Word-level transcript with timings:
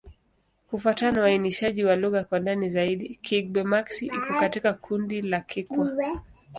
Kufuatana 0.69 1.11
na 1.11 1.21
uainishaji 1.23 1.83
wa 1.85 1.95
lugha 1.95 2.23
kwa 2.23 2.39
ndani 2.39 2.69
zaidi, 2.69 3.19
Kigbe-Maxi 3.23 4.05
iko 4.05 4.33
katika 4.39 4.73
kundi 4.73 5.21
la 5.21 5.41
Kikwa. 5.41 5.91